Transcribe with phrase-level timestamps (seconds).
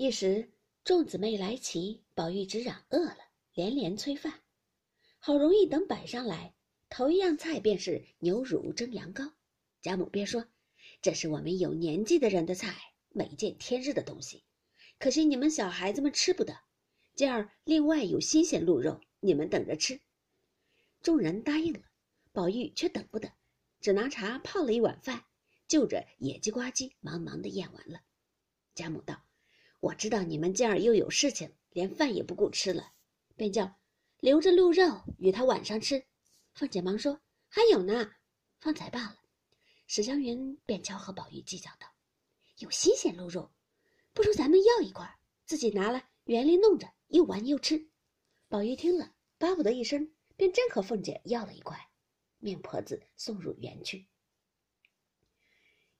[0.00, 0.48] 一时
[0.82, 3.18] 众姊妹来齐，宝玉只嚷饿了，
[3.52, 4.40] 连连催饭。
[5.18, 6.54] 好容易等摆上来，
[6.88, 9.30] 头一样菜便是牛乳蒸羊羔。
[9.82, 10.46] 贾母便说
[11.02, 14.42] ：“这是我们有年纪的人的菜，每见天日的东西，
[14.98, 16.56] 可惜你们小孩子们吃不得。
[17.14, 20.00] 今儿另外有新鲜鹿肉，你们等着吃。”
[21.02, 21.82] 众人答应了，
[22.32, 23.30] 宝玉却等不得，
[23.82, 25.26] 只拿茶泡了一碗饭，
[25.68, 28.00] 就着野鸡呱唧，忙忙的咽完了。
[28.74, 29.20] 贾母道
[29.80, 32.92] ：“我知道你们今儿又有事情，连饭也不顾吃了，
[33.36, 33.76] 便叫。”
[34.20, 36.04] 留着鹿肉与他晚上吃，
[36.52, 38.12] 凤姐忙说：“还有呢，
[38.60, 39.16] 方才罢了。”
[39.88, 41.86] 史湘云便悄和宝玉计较道
[42.60, 43.50] ：“有新鲜鹿肉，
[44.12, 47.88] 不如咱们要一块，自己拿来园里弄着，又玩又吃。”
[48.46, 51.88] 宝玉听了，巴不得一声，便真和凤姐要了一块，
[52.36, 54.06] 命婆子送入园去。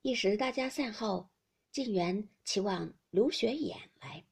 [0.03, 1.30] 一时大家散后，
[1.73, 4.25] 进园期望卢雪眼来，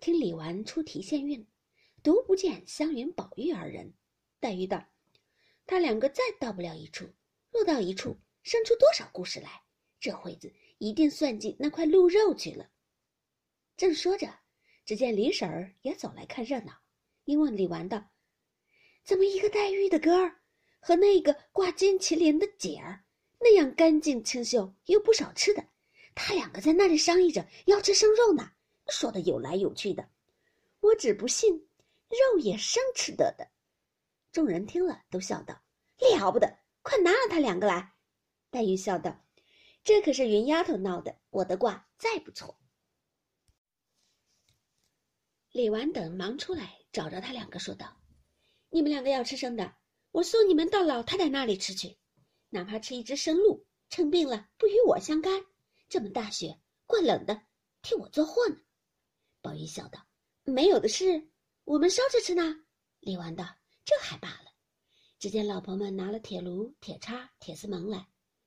[0.00, 1.46] 听李纨出题献韵。
[2.02, 3.94] 独不见湘云、宝玉二人。
[4.38, 4.84] 黛玉道
[5.64, 7.08] ：“他两个再到不了一处，
[7.50, 9.62] 若到一处，生出多少故事来？
[9.98, 12.68] 这会子一定算计那块鹿肉去了。”
[13.78, 14.40] 正说着，
[14.84, 16.74] 只见李婶儿也走来看热闹，
[17.24, 18.10] 因问李纨道
[19.02, 20.42] ：“怎么一个黛玉的哥儿
[20.80, 23.06] 和那个挂金麒麟的姐儿
[23.40, 25.66] 那样干净清秀，又不少吃的？
[26.14, 28.50] 他两个在那里商议着要吃生肉呢，
[28.88, 30.08] 说的有来有去的，
[30.80, 31.68] 我只不信。”
[32.32, 33.48] 肉也生吃得的，
[34.30, 35.60] 众人听了都笑道
[35.98, 36.58] ：“了不得！
[36.82, 37.92] 快拿了他两个来。”
[38.50, 39.24] 黛玉笑道
[39.82, 42.56] ：“这可是云丫头闹的，我的卦再不错。”
[45.50, 47.96] 李纨等忙出来找着他两个，说道
[48.70, 49.74] ：“你们两个要吃生的，
[50.12, 51.98] 我送你们到老太太那里吃去，
[52.50, 55.44] 哪怕吃一只生鹿，称病了不与我相干。
[55.88, 57.42] 这么大雪，怪冷的，
[57.82, 58.56] 替我做货呢。”
[59.40, 60.06] 宝玉笑道
[60.44, 61.30] ：“没有的事。”
[61.64, 62.54] 我们烧着吃呢。
[63.00, 63.44] 李纨道
[63.84, 64.52] ：“这还罢了。”
[65.18, 68.06] 只见老婆们拿了铁炉、铁叉、铁丝忙来。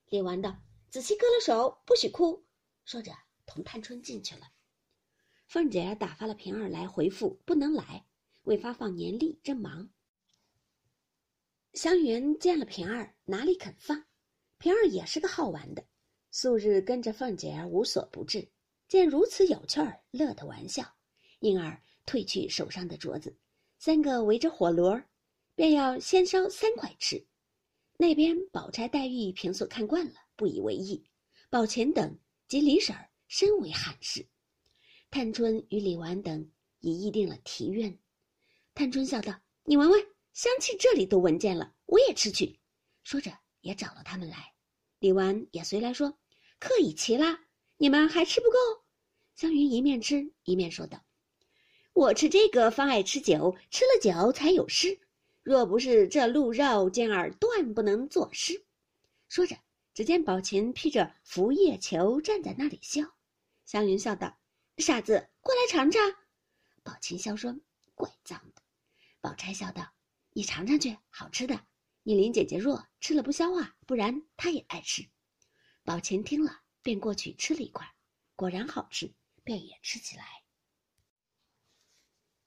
[0.10, 0.56] 李纨道
[0.90, 2.46] ：“仔细割了手，不许哭。”
[2.86, 3.12] 说着，
[3.46, 4.48] 同探春进去了。
[5.48, 8.06] 凤姐打发了平儿来回复，不能来，
[8.44, 9.90] 为发放年历，正忙。
[11.74, 14.06] 湘云见了平儿，哪里肯放？
[14.58, 15.86] 平儿也是个好玩的，
[16.32, 18.48] 素日跟着凤姐儿无所不至，
[18.88, 20.84] 见如此有趣儿，乐得玩笑，
[21.40, 21.82] 因而。
[22.06, 23.36] 褪去手上的镯子，
[23.80, 24.98] 三个围着火炉，
[25.56, 27.22] 便要先烧三块吃。
[27.98, 31.04] 那边宝钗、黛玉平素看惯了，不以为意；
[31.50, 32.18] 宝琴等
[32.48, 34.26] 及李婶儿深为罕事。
[35.12, 36.50] 探春与李纨等
[36.80, 38.00] 已议定了题愿。
[38.74, 40.00] 探春笑道：“你闻闻，
[40.32, 42.58] 香气这里都闻见了，我也吃去。”
[43.04, 44.54] 说着也找了他们来。
[45.00, 46.18] 李纨也随来说
[46.60, 47.40] ：“客已齐啦，
[47.78, 48.58] 你们还吃不够？”
[49.36, 51.04] 湘云一面吃一面说道。
[51.94, 55.00] 我吃这个方爱吃酒，吃了酒才有诗。
[55.44, 58.66] 若不是这鹿肉，今儿断不能作诗。
[59.30, 59.56] 说着，
[59.94, 63.04] 只见宝琴披着拂叶裘站在那里笑。
[63.66, 64.38] 湘云笑道
[64.78, 66.02] ：“傻子，过来尝尝。”
[66.84, 67.56] 宝琴笑说
[67.96, 68.62] ：“怪脏的。”
[69.22, 69.92] 宝钗笑道
[70.34, 71.60] ：“你尝尝去，好吃的。
[72.08, 75.06] 你林姐姐弱，吃了不消化，不然她也爱吃。”
[75.84, 77.86] 宝琴听了，便过去吃了一块，
[78.34, 79.14] 果然好吃，
[79.44, 80.24] 便也吃起来。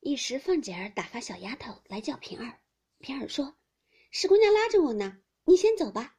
[0.01, 2.63] 一时，凤姐儿打发小丫头来叫平儿。
[3.01, 3.55] 平儿说
[4.11, 6.17] ：“史姑娘拉着我呢，你先走吧。”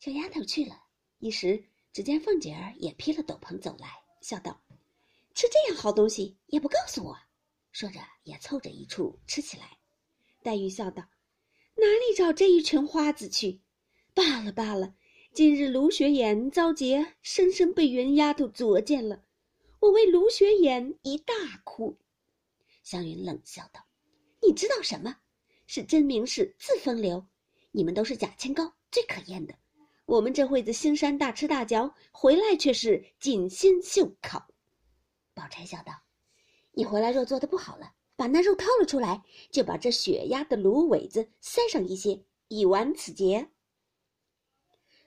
[0.00, 0.84] 小丫头去了。
[1.18, 4.64] 一时，只见凤姐儿也披了斗篷走来，笑道
[5.36, 7.14] ：“吃这样好东西也不告诉我。”
[7.72, 9.76] 说着，也凑着一处吃起来。
[10.42, 11.06] 黛玉笑道
[11.76, 13.60] ：“哪里找这一群花子去？
[14.14, 14.94] 罢了罢了，
[15.32, 19.24] 今日卢雪眼遭劫，生生被云丫头捉见了，
[19.80, 21.34] 我为卢雪眼一大
[21.64, 21.98] 哭。”
[22.82, 23.84] 湘云冷笑道
[24.40, 25.16] ：“你知道什么？
[25.66, 27.26] 是真名士自风流。
[27.72, 29.54] 你们都是假清高，最可厌的。
[30.06, 34.46] 我们这会子兴山大吃大嚼，回来却是锦心绣烤。”
[35.34, 35.92] 宝钗笑道
[36.72, 43.50] ：“你回来若做的不好了，把那肉掏了出来，就把这血鸭的芦苇子塞上一些，以完此节。”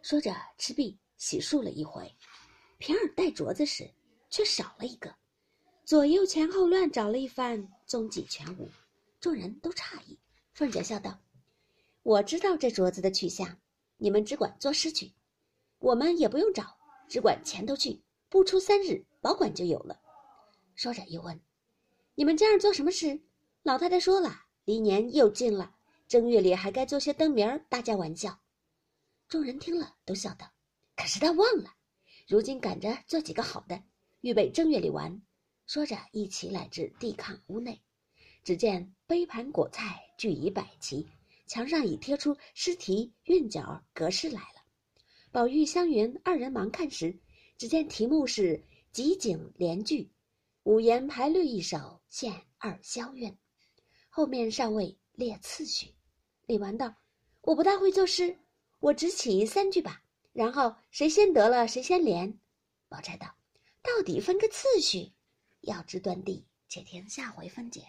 [0.02, 2.14] 说着，赤壁洗漱了一回。
[2.78, 3.90] 平儿戴镯子时，
[4.30, 5.16] 却少了一个。
[5.84, 8.70] 左右前后乱找了一番，踪迹全无，
[9.20, 10.20] 众人都诧异。
[10.54, 11.18] 凤姐笑道
[12.04, 13.58] ：“我知道这镯子的去向，
[13.98, 15.14] 你们只管作诗去，
[15.80, 16.78] 我们也不用找，
[17.08, 20.00] 只管前头去，不出三日，保管就有了。”
[20.76, 21.40] 说着又问
[22.20, 23.22] ：“你们今儿做什么事？”
[23.62, 25.76] 老太太说了：“离年又近了，
[26.08, 28.40] 正月里还该做些灯谜儿，大家玩笑。”
[29.30, 30.52] 众人听了都笑道
[30.98, 31.76] ：“可是他忘了，
[32.28, 33.84] 如今赶着做几个好的，
[34.22, 35.22] 预备正月里玩。”
[35.68, 37.80] 说着，一起来至地炕屋内，
[38.44, 41.08] 只见杯盘果菜俱已摆齐，
[41.46, 44.64] 墙上已贴出诗题、韵脚、格式来了。
[45.32, 47.16] 宝玉、湘云二人忙看时，
[47.60, 50.10] 只见题目是“集景联句，
[50.64, 53.38] 五言排律一首，现二萧韵”，
[54.10, 55.96] 后面尚未列次序。
[56.46, 56.96] 李纨道
[57.42, 58.40] ：“我不大会作诗，
[58.80, 60.02] 我只起三句吧，
[60.34, 62.40] 然后谁先得了谁先连。”
[62.88, 63.36] 宝钗道
[63.84, 65.12] ：“到底分个次序，
[65.62, 67.86] 要知端地，且听下回分解。”